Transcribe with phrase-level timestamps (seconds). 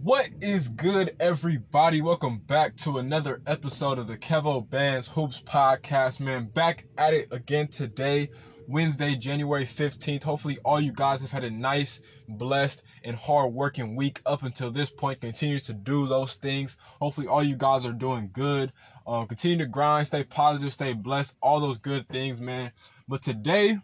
[0.00, 2.00] What is good, everybody?
[2.02, 6.46] Welcome back to another episode of the Kevo Bands Hoops Podcast, man.
[6.46, 8.30] Back at it again today,
[8.66, 10.22] Wednesday, January 15th.
[10.22, 14.70] Hopefully, all you guys have had a nice, blessed, and hard working week up until
[14.70, 15.20] this point.
[15.20, 16.76] Continue to do those things.
[17.00, 18.72] Hopefully, all you guys are doing good.
[19.06, 22.72] Um, continue to grind, stay positive, stay blessed, all those good things, man.
[23.06, 23.78] But today,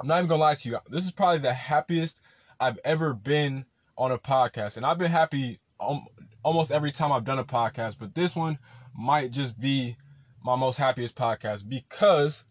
[0.00, 0.78] I'm not even gonna lie to you.
[0.88, 2.20] This is probably the happiest
[2.58, 3.64] I've ever been
[3.96, 4.76] on a podcast.
[4.76, 6.06] And I've been happy um,
[6.42, 8.58] almost every time I've done a podcast, but this one
[8.96, 9.96] might just be
[10.44, 12.44] my most happiest podcast because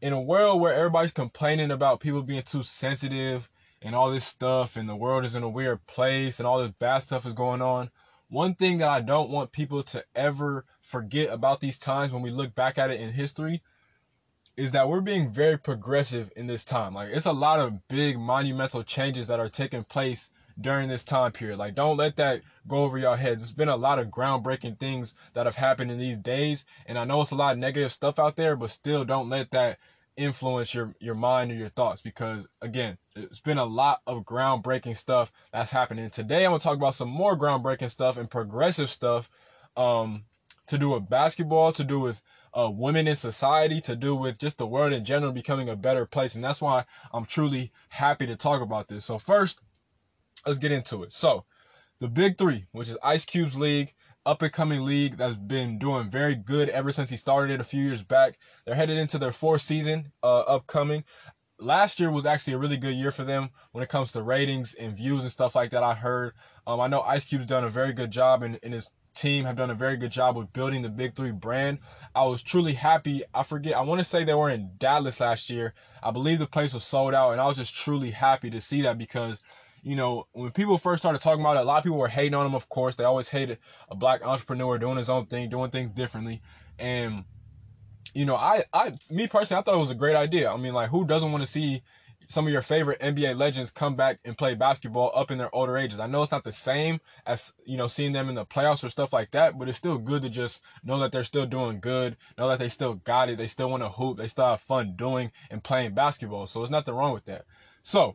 [0.00, 3.48] in a world where everybody's complaining about people being too sensitive
[3.82, 6.72] and all this stuff and the world is in a weird place and all this
[6.78, 7.90] bad stuff is going on,
[8.28, 12.30] one thing that I don't want people to ever forget about these times when we
[12.30, 13.62] look back at it in history
[14.56, 16.94] is that we're being very progressive in this time.
[16.94, 20.30] Like it's a lot of big monumental changes that are taking place
[20.60, 21.58] during this time period.
[21.58, 23.42] Like, don't let that go over your heads.
[23.42, 27.04] It's been a lot of groundbreaking things that have happened in these days, and I
[27.04, 29.78] know it's a lot of negative stuff out there, but still, don't let that
[30.16, 34.94] influence your your mind or your thoughts because again it's been a lot of groundbreaking
[34.94, 39.30] stuff that's happening today i'm to talk about some more groundbreaking stuff and progressive stuff
[39.76, 40.22] um
[40.66, 42.20] to do with basketball to do with
[42.54, 46.04] uh, women in society to do with just the world in general becoming a better
[46.04, 49.60] place and that's why i'm truly happy to talk about this so first
[50.46, 51.12] let's get into it.
[51.12, 51.44] So,
[52.00, 53.94] the Big Three, which is Ice Cube's league,
[54.24, 57.64] up and coming league that's been doing very good ever since he started it a
[57.64, 58.38] few years back.
[58.64, 61.04] They're headed into their fourth season, uh, upcoming.
[61.58, 64.74] Last year was actually a really good year for them when it comes to ratings
[64.74, 65.82] and views and stuff like that.
[65.82, 66.32] I heard.
[66.66, 69.56] Um, I know Ice Cube's done a very good job and, and his team have
[69.56, 71.78] done a very good job with building the Big Three brand.
[72.14, 73.22] I was truly happy.
[73.34, 75.74] I forget, I want to say they were in Dallas last year.
[76.02, 78.82] I believe the place was sold out, and I was just truly happy to see
[78.82, 79.38] that because
[79.82, 82.34] you know, when people first started talking about it, a lot of people were hating
[82.34, 82.94] on him, of course.
[82.94, 83.58] They always hated
[83.90, 86.40] a black entrepreneur doing his own thing, doing things differently.
[86.78, 87.24] And,
[88.14, 90.52] you know, I, I, me personally, I thought it was a great idea.
[90.52, 91.82] I mean, like, who doesn't want to see
[92.28, 95.76] some of your favorite NBA legends come back and play basketball up in their older
[95.76, 95.98] ages?
[95.98, 98.88] I know it's not the same as, you know, seeing them in the playoffs or
[98.88, 102.16] stuff like that, but it's still good to just know that they're still doing good,
[102.38, 104.94] know that they still got it, they still want to hoop, they still have fun
[104.94, 106.46] doing and playing basketball.
[106.46, 107.46] So there's nothing wrong with that.
[107.82, 108.14] So,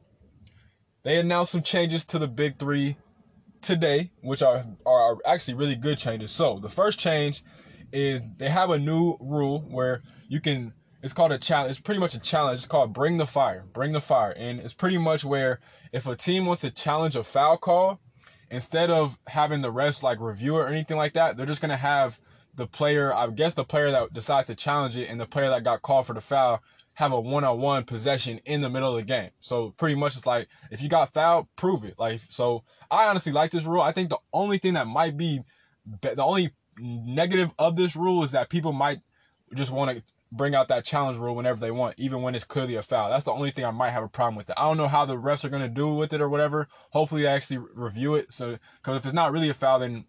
[1.07, 2.97] they announced some changes to the big three
[3.61, 6.31] today, which are, are actually really good changes.
[6.31, 7.45] So the first change
[7.93, 11.71] is they have a new rule where you can it's called a challenge.
[11.71, 12.57] It's pretty much a challenge.
[12.57, 13.63] It's called Bring the Fire.
[13.71, 14.31] Bring the Fire.
[14.31, 15.61] And it's pretty much where
[15.93, 18.01] if a team wants to challenge a foul call,
[18.51, 21.77] instead of having the refs like review it or anything like that, they're just gonna
[21.77, 22.19] have
[22.55, 25.63] the player, I guess the player that decides to challenge it and the player that
[25.63, 26.61] got called for the foul
[26.97, 29.29] have a one-on-one possession in the middle of the game.
[29.39, 31.99] So pretty much it's like if you got fouled, prove it.
[31.99, 33.83] Like so, I honestly like this rule.
[33.83, 35.43] I think the only thing that might be
[36.01, 36.49] the only
[36.79, 39.01] negative of this rule is that people might
[39.53, 42.73] just want to bring out that challenge rule whenever they want, even when it's clearly
[42.73, 43.11] a foul.
[43.11, 44.55] That's the only thing I might have a problem with it.
[44.57, 46.67] I don't know how the refs are gonna do with it or whatever.
[46.89, 48.33] Hopefully, they actually review it.
[48.33, 50.05] So, because if it's not really a foul, then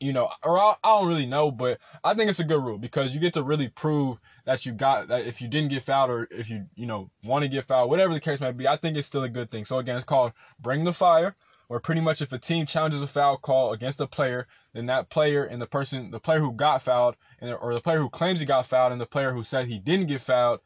[0.00, 2.78] you know, or I, I, don't really know, but I think it's a good rule
[2.78, 6.10] because you get to really prove that you got that if you didn't get fouled
[6.10, 8.76] or if you, you know, want to get fouled, whatever the case may be, I
[8.76, 9.64] think it's still a good thing.
[9.64, 11.34] So again, it's called Bring the Fire,
[11.66, 15.10] where pretty much if a team challenges a foul call against a player, then that
[15.10, 18.40] player and the person, the player who got fouled, and or the player who claims
[18.40, 20.60] he got fouled and the player who said he didn't get fouled,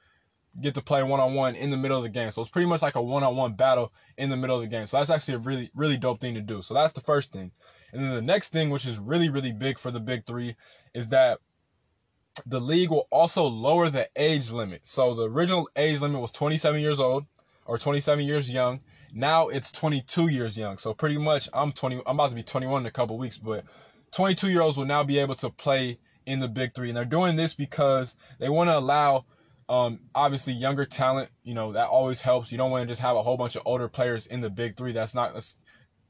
[0.61, 2.31] get to play one on one in the middle of the game.
[2.31, 4.69] So it's pretty much like a one on one battle in the middle of the
[4.69, 4.87] game.
[4.87, 6.63] So that's actually a really, really dope thing to do.
[6.63, 7.53] So that's the first thing.
[7.93, 10.57] And then the next thing, which is really, really big for the big three,
[10.95, 11.39] is that
[12.47, 14.81] the league will also lower the age limit.
[14.85, 17.27] So the original age limit was 27 years old
[17.67, 18.81] or 27 years young.
[19.13, 20.79] Now it's 22 years young.
[20.79, 23.65] So pretty much I'm 20 I'm about to be 21 in a couple weeks, but
[24.13, 27.05] 22 year olds will now be able to play in the big 3 and they're
[27.05, 29.25] doing this because they want to allow
[29.69, 32.53] um, obviously younger talent, you know, that always helps.
[32.53, 34.77] You don't want to just have a whole bunch of older players in the big
[34.77, 34.93] 3.
[34.93, 35.35] That's not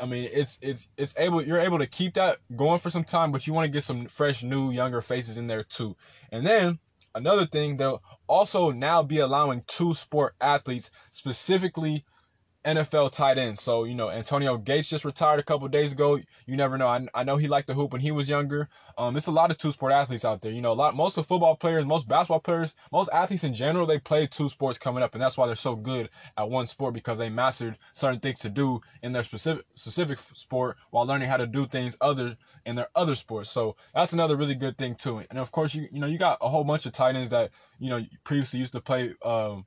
[0.02, 3.30] I mean, it's it's it's able you're able to keep that going for some time,
[3.30, 5.96] but you want to get some fresh, new, younger faces in there too.
[6.32, 6.80] And then
[7.14, 12.04] another thing, they'll also now be allowing two sport athletes, specifically
[12.64, 13.60] NFL tight ends.
[13.60, 16.18] So, you know, Antonio Gates just retired a couple days ago.
[16.46, 16.86] You never know.
[16.86, 18.68] I, I know he liked to hoop when he was younger.
[18.96, 20.52] Um, there's a lot of two sport athletes out there.
[20.52, 23.86] You know, a lot, most of football players, most basketball players, most athletes in general,
[23.86, 25.14] they play two sports coming up.
[25.14, 28.48] And that's why they're so good at one sport because they mastered certain things to
[28.48, 32.88] do in their specific, specific sport while learning how to do things other in their
[32.94, 33.50] other sports.
[33.50, 35.22] So that's another really good thing too.
[35.30, 37.50] And of course, you, you know, you got a whole bunch of tight ends that,
[37.80, 39.66] you know, previously used to play, um,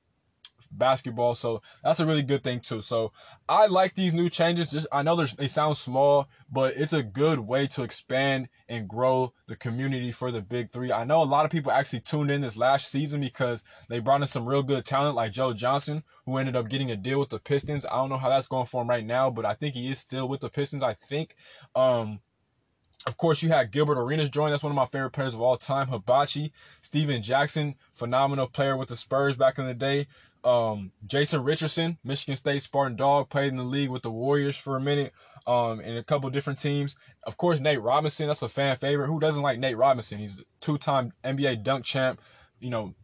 [0.71, 1.35] basketball.
[1.35, 2.81] So that's a really good thing too.
[2.81, 3.11] So
[3.47, 4.71] I like these new changes.
[4.71, 8.87] Just I know there's they sound small, but it's a good way to expand and
[8.87, 10.91] grow the community for the big three.
[10.91, 14.21] I know a lot of people actually tuned in this last season because they brought
[14.21, 17.29] in some real good talent like Joe Johnson, who ended up getting a deal with
[17.29, 17.85] the Pistons.
[17.85, 19.99] I don't know how that's going for him right now, but I think he is
[19.99, 20.83] still with the Pistons.
[20.83, 21.35] I think.
[21.75, 22.19] Um,
[23.07, 24.49] of course, you had Gilbert Arenas join.
[24.49, 25.87] That's one of my favorite players of all time.
[25.87, 30.07] Hibachi, Stephen Jackson, phenomenal player with the Spurs back in the day.
[30.43, 34.77] Um, Jason Richardson, Michigan State Spartan Dog, played in the league with the Warriors for
[34.77, 35.13] a minute
[35.47, 36.95] um, in a couple different teams.
[37.23, 39.07] Of course, Nate Robinson, that's a fan favorite.
[39.07, 40.19] Who doesn't like Nate Robinson?
[40.19, 42.21] He's a two-time NBA dunk champ.
[42.59, 42.95] You know,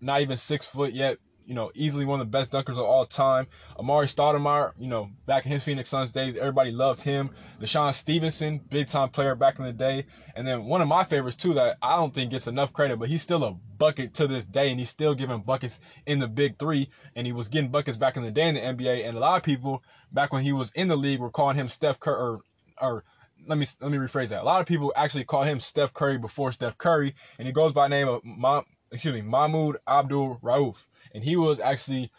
[0.00, 1.18] not even six foot yet,
[1.50, 3.44] you know, easily one of the best dunkers of all time.
[3.76, 7.30] Amar'e Stoudemire, you know, back in his Phoenix Suns days, everybody loved him.
[7.60, 10.06] DeShawn Stevenson, big time player back in the day.
[10.36, 13.08] And then one of my favorites too that I don't think gets enough credit, but
[13.08, 16.56] he's still a bucket to this day, and he's still giving buckets in the big
[16.56, 16.88] three.
[17.16, 19.08] And he was getting buckets back in the day in the NBA.
[19.08, 19.82] And a lot of people
[20.12, 22.40] back when he was in the league were calling him Steph Curry or,
[22.80, 23.04] or
[23.48, 24.42] let me let me rephrase that.
[24.42, 27.72] A lot of people actually call him Steph Curry before Steph Curry, and he goes
[27.72, 28.62] by name of Ma,
[28.92, 32.10] excuse me Mahmoud Abdul Rauf and he was actually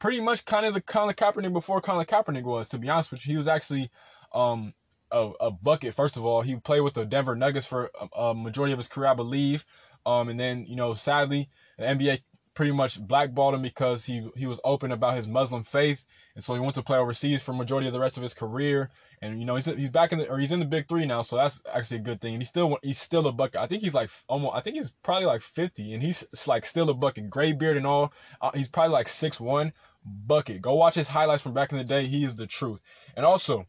[0.00, 2.68] pretty much kind of the Colin Kaepernick before Colin Kaepernick was.
[2.68, 3.90] To be honest with you, he was actually
[4.34, 4.74] um,
[5.12, 5.94] a, a, bucket.
[5.94, 8.88] First of all, he played with the Denver Nuggets for a, a majority of his
[8.88, 9.64] career, I believe.
[10.06, 12.22] Um, and then you know, sadly, the NBA
[12.60, 16.04] pretty much blackballed him because he he was open about his Muslim faith,
[16.34, 18.90] and so he went to play overseas for majority of the rest of his career.
[19.22, 21.22] And you know he's he's back in the or he's in the Big Three now,
[21.22, 22.34] so that's actually a good thing.
[22.34, 23.62] And he's still he's still a bucket.
[23.62, 26.90] I think he's like almost I think he's probably like 50, and he's like still
[26.90, 28.12] a bucket, gray beard and all.
[28.42, 29.72] Uh, he's probably like six one
[30.04, 30.60] bucket.
[30.60, 32.08] Go watch his highlights from back in the day.
[32.08, 32.80] He is the truth.
[33.16, 33.64] And also,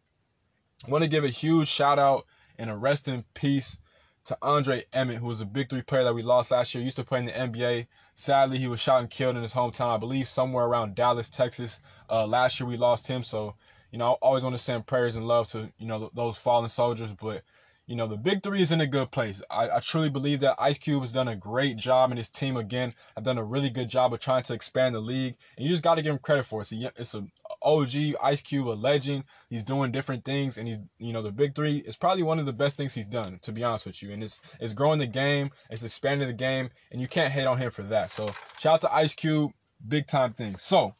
[0.85, 2.25] want to give a huge shout out
[2.57, 3.79] and a rest in peace
[4.25, 6.81] to Andre Emmett, who was a big three player that we lost last year.
[6.81, 7.87] He used to play in the NBA.
[8.13, 11.79] Sadly, he was shot and killed in his hometown, I believe, somewhere around Dallas, Texas.
[12.09, 13.55] Uh, last year we lost him, so
[13.91, 16.69] you know, I always want to send prayers and love to you know those fallen
[16.69, 17.11] soldiers.
[17.13, 17.43] But
[17.87, 19.41] you know, the big three is in a good place.
[19.49, 22.57] I, I truly believe that Ice Cube has done a great job, and his team
[22.57, 25.35] again have done a really good job of trying to expand the league.
[25.57, 26.71] And you just got to give him credit for it.
[26.71, 27.25] It's a, it's a
[27.63, 29.23] OG Ice Cube, a legend.
[29.49, 32.45] He's doing different things, and he's you know the big three is probably one of
[32.45, 33.39] the best things he's done.
[33.43, 36.69] To be honest with you, and it's it's growing the game, it's expanding the game,
[36.91, 38.11] and you can't hate on him for that.
[38.11, 38.27] So
[38.59, 39.51] shout out to Ice Cube,
[39.87, 40.55] big time thing.
[40.57, 40.95] So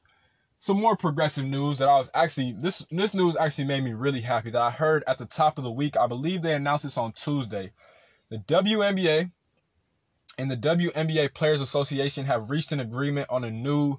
[0.60, 4.22] some more progressive news that I was actually this this news actually made me really
[4.22, 5.98] happy that I heard at the top of the week.
[5.98, 7.72] I believe they announced this on Tuesday.
[8.30, 9.32] The WNBA
[10.38, 13.98] and the WNBA Players Association have reached an agreement on a new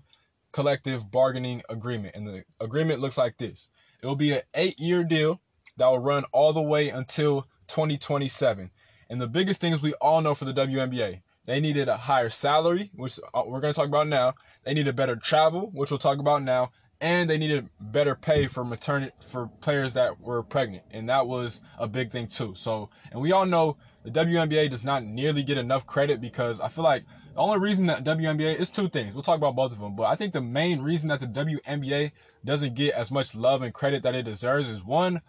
[0.53, 2.15] collective bargaining agreement.
[2.15, 3.69] And the agreement looks like this.
[4.03, 5.41] It will be an 8-year deal
[5.77, 8.71] that will run all the way until 2027.
[9.11, 12.91] And the biggest things we all know for the WNBA, they needed a higher salary,
[12.95, 14.35] which uh, we're going to talk about now.
[14.65, 16.71] They needed better travel, which we'll talk about now,
[17.03, 21.61] and they needed better pay for maternity for players that were pregnant, and that was
[21.79, 22.55] a big thing too.
[22.55, 26.69] So, and we all know the WNBA does not nearly get enough credit because I
[26.69, 27.05] feel like
[27.35, 29.15] the only reason that WNBA is two things.
[29.15, 32.13] We'll talk about both of them, but I think the main reason that the WNBA
[32.45, 35.21] doesn't get as much love and credit that it deserves is one,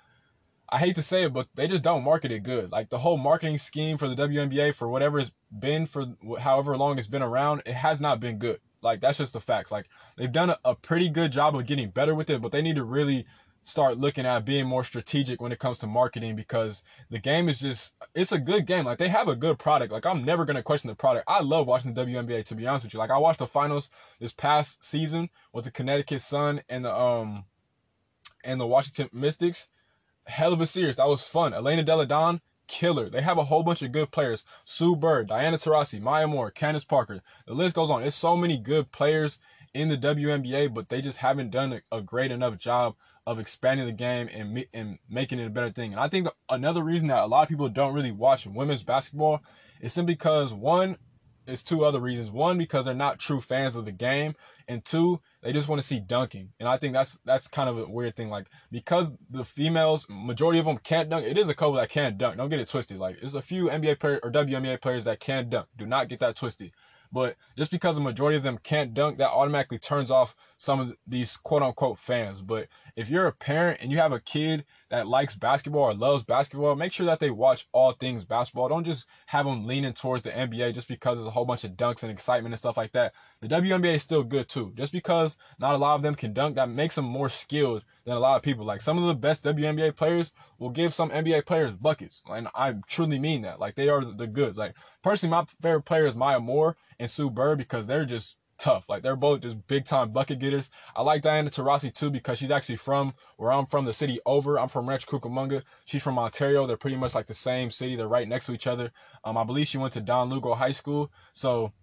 [0.70, 2.72] I hate to say it, but they just don't market it good.
[2.72, 6.06] Like the whole marketing scheme for the WNBA for whatever it's been for
[6.40, 8.60] however long it's been around, it has not been good.
[8.84, 9.72] Like that's just the facts.
[9.72, 9.88] Like
[10.18, 12.76] they've done a, a pretty good job of getting better with it, but they need
[12.76, 13.26] to really
[13.66, 17.60] start looking at being more strategic when it comes to marketing because the game is
[17.60, 18.86] just it's a good game.
[18.86, 19.92] Like they have a good product.
[19.92, 21.26] Like I'm never gonna question the product.
[21.28, 23.00] I love watching the WNBA to be honest with you.
[23.00, 27.46] Like I watched the finals this past season with the Connecticut Sun and the um
[28.44, 29.70] and the Washington Mystics
[30.26, 30.98] hell of a series.
[30.98, 31.54] That was fun.
[31.54, 33.10] Elena Delle Donne, killer.
[33.10, 34.44] They have a whole bunch of good players.
[34.66, 37.22] Sue Bird, Diana Taurasi, Maya Moore, Candace Parker.
[37.48, 38.02] The list goes on.
[38.02, 39.40] There's so many good players
[39.74, 43.86] in the WNBA, but they just haven't done a, a great enough job of expanding
[43.86, 45.92] the game and and making it a better thing.
[45.92, 48.84] And I think the, another reason that a lot of people don't really watch women's
[48.84, 49.42] basketball
[49.82, 50.98] is simply because one,
[51.48, 52.32] is two other reasons.
[52.32, 54.36] One, because they're not true fans of the game,
[54.68, 56.50] and two, they just want to see dunking.
[56.60, 58.30] And I think that's that's kind of a weird thing.
[58.30, 61.26] Like because the females, majority of them can't dunk.
[61.26, 62.38] It is a couple that can dunk.
[62.38, 62.98] Don't get it twisted.
[62.98, 65.68] Like there's a few NBA players or WNBA players that can dunk.
[65.78, 66.72] Do not get that twisted.
[67.12, 70.96] But just because the majority of them can't dunk, that automatically turns off some of
[71.06, 72.40] these quote unquote fans.
[72.42, 76.24] But if you're a parent and you have a kid that likes basketball or loves
[76.24, 78.70] basketball, make sure that they watch all things basketball.
[78.70, 81.72] Don't just have them leaning towards the NBA just because there's a whole bunch of
[81.72, 83.14] dunks and excitement and stuff like that.
[83.42, 84.72] The WNBA is still good too.
[84.76, 88.16] Just because not a lot of them can dunk, that makes them more skilled than
[88.16, 88.66] a lot of people.
[88.66, 92.22] Like some of the best WNBA players will give some NBA players buckets.
[92.30, 93.60] And I truly mean that.
[93.60, 94.58] Like they are the goods.
[94.58, 98.88] Like personally, my favorite player is Maya Moore and Sue Bird because they're just tough.
[98.88, 100.70] Like they're both just big time bucket getters.
[100.96, 104.58] I like Diana Taurasi too because she's actually from where I'm from, the city over.
[104.58, 105.64] I'm from Rancho Cucamonga.
[105.84, 106.66] She's from Ontario.
[106.66, 107.98] They're pretty much like the same city.
[107.98, 108.90] They're right next to each other.
[109.26, 111.12] Um, I believe she went to Don Lugo High School.
[111.34, 111.74] So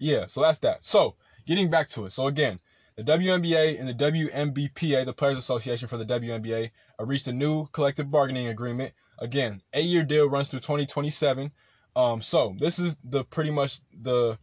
[0.00, 0.84] yeah, so that's that.
[0.84, 1.14] So
[1.46, 2.12] getting back to it.
[2.12, 2.58] So again,
[2.96, 6.70] the WNBA and the WNBPA, the Players Association for the WNBA,
[7.00, 8.92] reached a new collective bargaining agreement.
[9.20, 11.52] Again, eight-year deal runs through 2027.
[11.96, 14.38] Um, so this is the pretty much the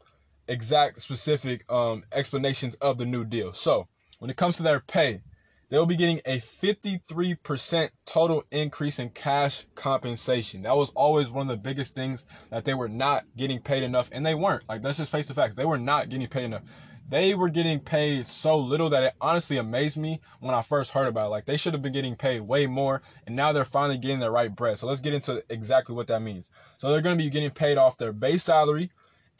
[0.51, 3.53] exact specific um, explanations of the new deal.
[3.53, 3.87] So
[4.19, 5.21] when it comes to their pay,
[5.69, 10.61] they'll be getting a 53% total increase in cash compensation.
[10.63, 14.09] That was always one of the biggest things that they were not getting paid enough,
[14.11, 14.67] and they weren't.
[14.67, 15.55] Like, let's just face the facts.
[15.55, 16.63] They were not getting paid enough.
[17.09, 21.07] They were getting paid so little that it honestly amazed me when I first heard
[21.07, 21.29] about it.
[21.29, 24.31] Like, they should have been getting paid way more, and now they're finally getting their
[24.31, 24.77] right bread.
[24.77, 26.49] So let's get into exactly what that means.
[26.77, 28.91] So they're going to be getting paid off their base salary,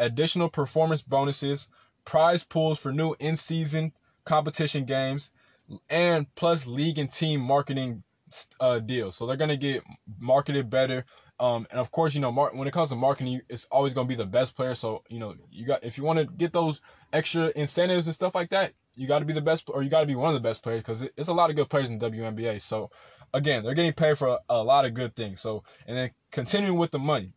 [0.01, 1.67] additional performance bonuses,
[2.05, 3.93] prize pools for new in-season
[4.25, 5.31] competition games,
[5.89, 8.03] and plus league and team marketing
[8.59, 9.15] uh, deals.
[9.15, 9.83] So they're gonna get
[10.19, 11.05] marketed better.
[11.39, 14.07] Um, and of course, you know, mar- when it comes to marketing, it's always gonna
[14.07, 14.75] be the best player.
[14.75, 16.81] So you know, you got if you want to get those
[17.13, 20.01] extra incentives and stuff like that, you got to be the best, or you got
[20.01, 21.99] to be one of the best players because it's a lot of good players in
[21.99, 22.61] WNBA.
[22.61, 22.89] So
[23.33, 25.41] again, they're getting paid for a, a lot of good things.
[25.41, 27.33] So and then continuing with the money,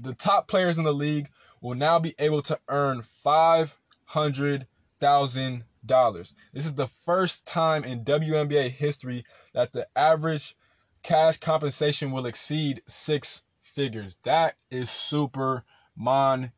[0.00, 1.28] the top players in the league
[1.60, 4.66] will now be able to earn five hundred
[5.00, 6.34] thousand dollars.
[6.52, 10.56] This is the first time in WNBA history that the average
[11.02, 14.16] cash compensation will exceed six figures.
[14.22, 15.64] That is super
[15.96, 16.50] monumental.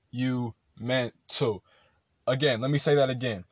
[2.27, 3.45] Again, let me say that again.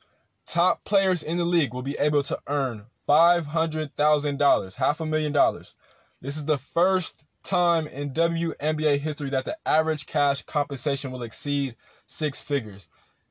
[0.46, 5.74] Top players in the league will be able to earn $500,000, half a million dollars.
[6.20, 11.76] This is the first time in WNBA history that the average cash compensation will exceed
[12.06, 12.88] six figures.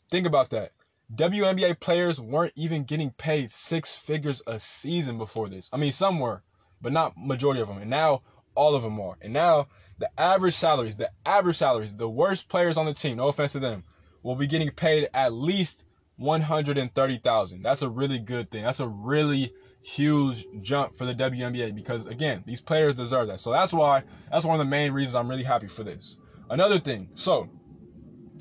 [0.10, 0.72] Think about that.
[1.16, 5.70] WNBA players weren't even getting paid six figures a season before this.
[5.74, 6.42] I mean, some were,
[6.82, 7.80] but not majority of them.
[7.80, 8.22] And now
[8.56, 9.18] all of them are.
[9.22, 9.68] And now
[10.00, 13.60] the average salaries, the average salaries, the worst players on the team, no offense to
[13.60, 13.84] them,
[14.24, 15.84] will be getting paid at least
[16.18, 17.62] 130,000.
[17.62, 18.64] That's a really good thing.
[18.64, 23.40] That's a really huge jump for the WNBA because again, these players deserve that.
[23.40, 26.18] So that's why that's one of the main reasons I'm really happy for this.
[26.50, 27.50] Another thing, so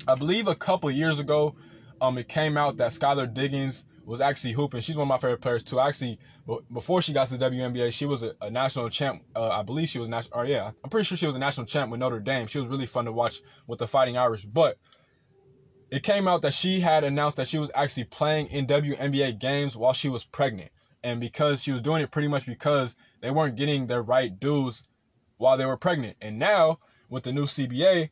[0.07, 1.55] I believe a couple years ago
[2.01, 4.81] um, it came out that Skylar Diggins was actually hooping.
[4.81, 5.79] She's one of my favorite players too.
[5.79, 6.19] Actually,
[6.73, 9.23] before she got to the WNBA, she was a, a national champ.
[9.35, 10.39] Uh, I believe she was national.
[10.39, 12.47] Or yeah, I'm pretty sure she was a national champ with Notre Dame.
[12.47, 14.43] She was really fun to watch with the Fighting Irish.
[14.43, 14.77] But
[15.91, 19.77] it came out that she had announced that she was actually playing in WNBA games
[19.77, 20.71] while she was pregnant,
[21.03, 24.83] and because she was doing it pretty much because they weren't getting their right dues
[25.37, 26.17] while they were pregnant.
[26.21, 26.79] And now
[27.09, 28.09] with the new CBA,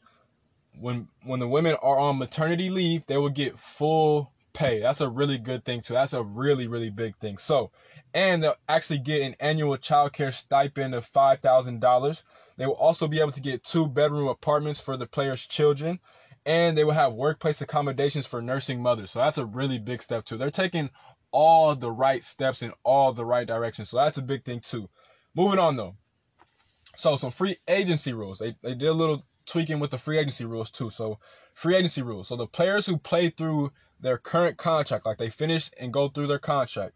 [0.79, 4.79] when when the women are on maternity leave, they will get full pay.
[4.81, 5.93] That's a really good thing too.
[5.93, 7.38] That's a really really big thing.
[7.38, 7.72] So,
[8.13, 12.24] and they'll actually get an annual child care stipend of five thousand dollars.
[12.58, 16.00] They will also be able to get two bedroom apartments for the players' children,
[16.46, 19.12] and they will have workplace accommodations for nursing mothers.
[19.12, 20.38] So that's a really big step too.
[20.38, 20.89] They're taking
[21.31, 23.89] all the right steps in all the right directions.
[23.89, 24.89] So that's a big thing too.
[25.36, 25.95] Moving on though.
[26.95, 28.39] So some free agency rules.
[28.39, 30.89] They they did a little tweaking with the free agency rules too.
[30.89, 31.19] So
[31.53, 32.27] free agency rules.
[32.27, 36.27] So the players who play through their current contract, like they finish and go through
[36.27, 36.95] their contract,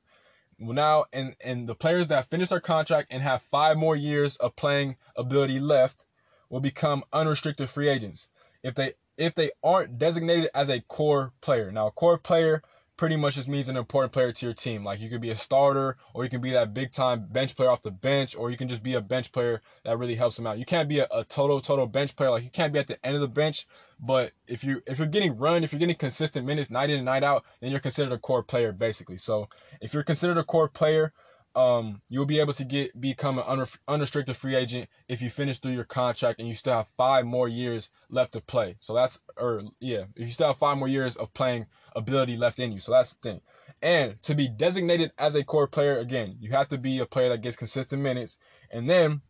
[0.59, 4.55] now and and the players that finish their contract and have five more years of
[4.55, 6.05] playing ability left
[6.49, 8.27] will become unrestricted free agents
[8.63, 11.71] if they if they aren't designated as a core player.
[11.71, 12.63] Now, a core player
[12.95, 14.83] pretty much just means an important player to your team.
[14.83, 17.69] Like you could be a starter, or you can be that big time bench player
[17.69, 20.47] off the bench, or you can just be a bench player that really helps them
[20.47, 20.59] out.
[20.59, 22.29] You can't be a, a, total total bench player.
[22.31, 23.67] Like you can't be at the end of the bench,
[23.99, 27.05] but if you if you're getting run, if you're getting consistent minutes night in and
[27.05, 29.17] night out, then you're considered a core player basically.
[29.17, 29.49] So
[29.81, 31.13] if you're considered a core player,
[31.55, 35.73] um, you'll be able to get become an unrestricted free agent if you finish through
[35.73, 38.75] your contract and you still have five more years left to play.
[38.79, 42.59] So that's or yeah, if you still have five more years of playing ability left
[42.59, 42.79] in you.
[42.79, 43.41] So that's the thing.
[43.81, 47.29] And to be designated as a core player, again, you have to be a player
[47.29, 48.37] that gets consistent minutes.
[48.71, 49.21] And then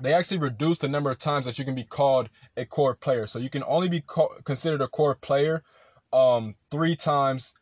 [0.00, 3.26] they actually reduce the number of times that you can be called a core player.
[3.26, 4.04] So you can only be
[4.44, 5.64] considered a core player
[6.12, 7.54] um, three times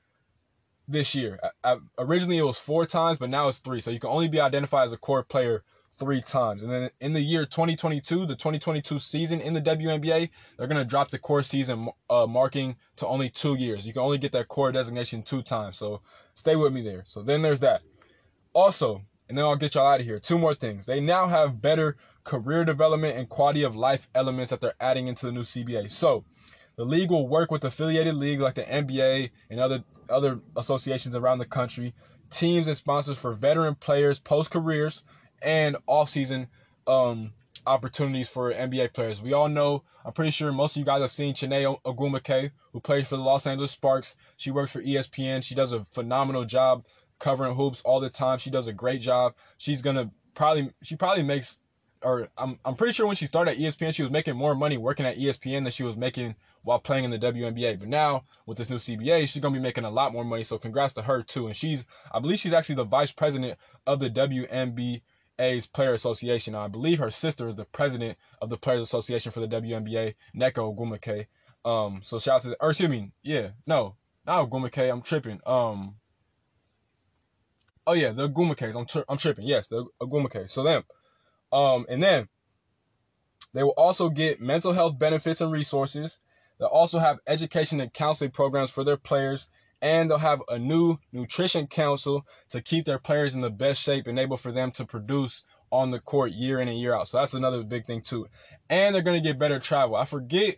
[0.90, 1.38] this year.
[1.64, 3.80] I, I, originally it was four times, but now it's three.
[3.80, 5.62] So you can only be identified as a core player
[5.94, 6.62] three times.
[6.62, 10.88] And then in the year 2022, the 2022 season in the WNBA, they're going to
[10.88, 13.86] drop the core season uh, marking to only two years.
[13.86, 15.76] You can only get that core designation two times.
[15.76, 16.00] So
[16.34, 17.02] stay with me there.
[17.06, 17.82] So then there's that.
[18.52, 20.18] Also, and then I'll get y'all out of here.
[20.18, 20.86] Two more things.
[20.86, 25.26] They now have better career development and quality of life elements that they're adding into
[25.26, 25.90] the new CBA.
[25.90, 26.24] So
[26.80, 31.36] the league will work with affiliated leagues like the NBA and other other associations around
[31.36, 31.92] the country,
[32.30, 35.02] teams and sponsors for veteran players post careers
[35.42, 36.48] and off season
[36.86, 37.34] um,
[37.66, 39.20] opportunities for NBA players.
[39.20, 42.80] We all know, I'm pretty sure most of you guys have seen Chiney Ogwumike, who
[42.80, 44.16] plays for the Los Angeles Sparks.
[44.38, 45.44] She works for ESPN.
[45.44, 46.86] She does a phenomenal job
[47.18, 48.38] covering hoops all the time.
[48.38, 49.34] She does a great job.
[49.58, 51.58] She's gonna probably she probably makes
[52.02, 54.78] or I'm I'm pretty sure when she started at ESPN, she was making more money
[54.78, 57.78] working at ESPN than she was making while playing in the WNBA.
[57.78, 60.42] But now with this new CBA, she's gonna be making a lot more money.
[60.42, 61.46] So congrats to her too.
[61.46, 66.52] And she's I believe she's actually the vice president of the WNBA's Player Association.
[66.52, 70.14] Now, I believe her sister is the president of the Players Association for the WNBA,
[70.36, 71.26] Nneka Ogwumike.
[71.64, 74.90] Um, so shout out to the, or excuse me, yeah, no, not Ogwumike.
[74.90, 75.40] I'm tripping.
[75.44, 75.96] Um,
[77.86, 78.74] oh yeah, the Ogwumikes.
[78.74, 79.46] I'm tri- I'm tripping.
[79.46, 80.48] Yes, the Ogwumike.
[80.48, 80.84] So them.
[81.52, 82.28] Um, and then
[83.52, 86.18] they will also get mental health benefits and resources.
[86.58, 89.48] They'll also have education and counseling programs for their players,
[89.80, 94.06] and they'll have a new nutrition council to keep their players in the best shape
[94.06, 97.08] and able for them to produce on the court year in and year out.
[97.08, 98.26] So that's another big thing too.
[98.68, 99.96] And they're gonna get better travel.
[99.96, 100.56] I forget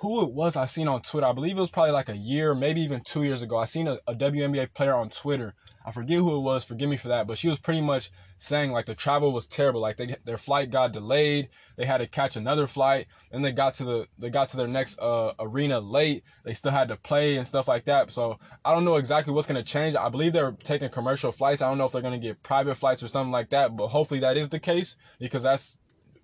[0.00, 1.26] who it was I seen on Twitter.
[1.26, 3.58] I believe it was probably like a year, maybe even two years ago.
[3.58, 5.54] I seen a, a WNBA player on Twitter
[5.84, 6.62] I forget who it was.
[6.62, 9.80] Forgive me for that, but she was pretty much saying like the travel was terrible.
[9.80, 11.48] Like they their flight got delayed.
[11.76, 13.06] They had to catch another flight.
[13.32, 16.22] Then they got to the they got to their next uh, arena late.
[16.44, 18.12] They still had to play and stuff like that.
[18.12, 19.96] So I don't know exactly what's gonna change.
[19.96, 21.62] I believe they're taking commercial flights.
[21.62, 23.74] I don't know if they're gonna get private flights or something like that.
[23.76, 25.78] But hopefully that is the case because that's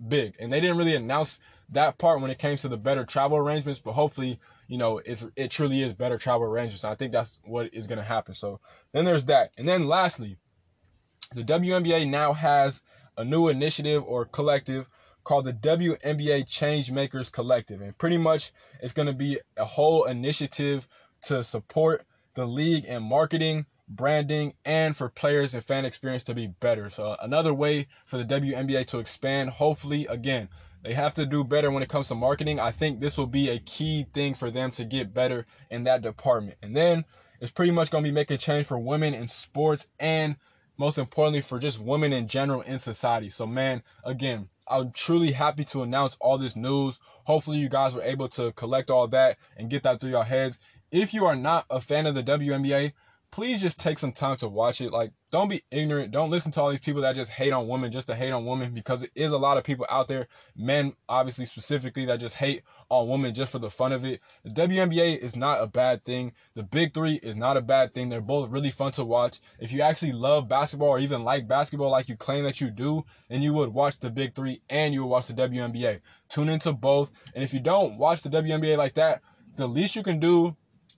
[0.06, 0.36] big.
[0.38, 3.80] And they didn't really announce that part when it came to the better travel arrangements.
[3.80, 6.84] But hopefully you know, it's it truly is better travel arrangements.
[6.84, 8.34] I think that's what is going to happen.
[8.34, 8.60] So
[8.92, 10.36] then there's that, and then lastly,
[11.34, 12.82] the WNBA now has
[13.16, 14.88] a new initiative or collective
[15.24, 20.86] called the WNBA Changemakers Collective, and pretty much it's going to be a whole initiative
[21.22, 22.04] to support
[22.34, 26.90] the league and marketing branding and for players and fan experience to be better.
[26.90, 30.48] So another way for the WNBA to expand, hopefully again,
[30.82, 32.60] they have to do better when it comes to marketing.
[32.60, 36.02] I think this will be a key thing for them to get better in that
[36.02, 36.58] department.
[36.62, 37.04] And then
[37.40, 40.36] it's pretty much going to be making change for women in sports and
[40.78, 43.28] most importantly for just women in general in society.
[43.28, 46.98] So man, again, I'm truly happy to announce all this news.
[47.24, 50.58] Hopefully you guys were able to collect all that and get that through your heads.
[50.90, 52.92] If you are not a fan of the WNBA,
[53.30, 54.92] please just take some time to watch it.
[54.92, 56.12] Like, don't be ignorant.
[56.12, 58.46] Don't listen to all these people that just hate on women just to hate on
[58.46, 62.34] women because it is a lot of people out there, men obviously specifically, that just
[62.34, 64.20] hate on women just for the fun of it.
[64.44, 66.32] The WNBA is not a bad thing.
[66.54, 68.08] The Big Three is not a bad thing.
[68.08, 69.40] They're both really fun to watch.
[69.58, 73.04] If you actually love basketball or even like basketball like you claim that you do,
[73.28, 76.00] then you would watch the Big Three and you would watch the WNBA.
[76.28, 77.10] Tune into both.
[77.34, 79.22] And if you don't watch the WNBA like that,
[79.56, 80.56] the least you can do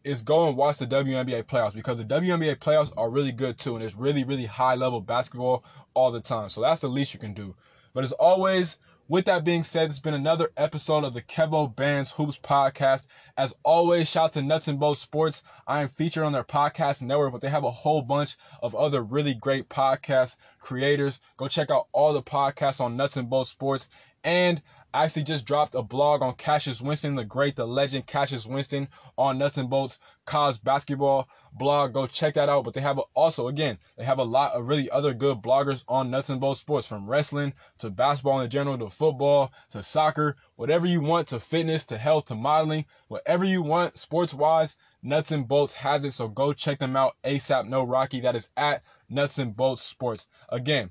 [0.08, 3.74] is go and watch the WNBA playoffs because the WNBA playoffs are really good too,
[3.74, 5.62] and it's really, really high level basketball
[5.94, 6.48] all the time.
[6.48, 7.54] So that's the least you can do.
[7.92, 8.76] But as always,
[9.08, 13.06] with that being said, it's been another episode of the Kevo Bands Hoops podcast.
[13.38, 15.42] As always, shout out to Nuts and Bolts Sports.
[15.66, 19.02] I am featured on their podcast network, but they have a whole bunch of other
[19.02, 21.20] really great podcast creators.
[21.38, 23.88] Go check out all the podcasts on Nuts and Bolts Sports.
[24.28, 24.60] And
[24.92, 28.88] I actually just dropped a blog on Cassius Winston, the great, the legend Cassius Winston
[29.16, 31.94] on Nuts and Bolts college basketball blog.
[31.94, 32.64] Go check that out.
[32.64, 35.82] But they have a, also, again, they have a lot of really other good bloggers
[35.88, 40.36] on Nuts and Bolts sports from wrestling to basketball in general to football to soccer,
[40.56, 44.76] whatever you want to fitness to health to modeling, whatever you want sports wise.
[45.02, 46.12] Nuts and Bolts has it.
[46.12, 47.66] So go check them out ASAP.
[47.66, 48.20] No Rocky.
[48.20, 50.26] That is at Nuts and Bolts Sports.
[50.50, 50.90] Again,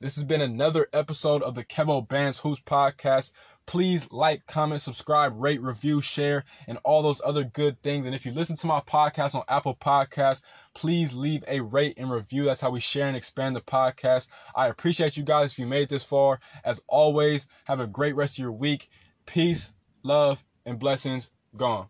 [0.00, 3.32] this has been another episode of the Kevo Bands Hoops podcast.
[3.64, 8.04] Please like, comment, subscribe, rate, review, share, and all those other good things.
[8.04, 10.42] And if you listen to my podcast on Apple Podcasts,
[10.74, 12.44] please leave a rate and review.
[12.44, 14.28] That's how we share and expand the podcast.
[14.54, 16.40] I appreciate you guys if you made it this far.
[16.62, 18.90] As always, have a great rest of your week.
[19.24, 21.30] Peace, love, and blessings.
[21.56, 21.88] Gone.